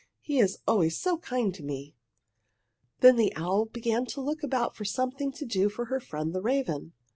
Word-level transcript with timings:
He 0.19 0.39
is 0.39 0.57
always 0.67 0.99
so 0.99 1.19
kind 1.19 1.53
to 1.53 1.61
me!" 1.61 1.95
Then 3.01 3.17
the 3.17 3.35
owl 3.35 3.65
began 3.65 4.07
to 4.07 4.19
look 4.21 4.41
about 4.41 4.75
for 4.75 4.83
something 4.83 5.31
to 5.33 5.45
do 5.45 5.69
for 5.69 5.85
her 5.93 5.99
friend 5.99 6.33
the 6.33 6.41
raven. 6.41 6.93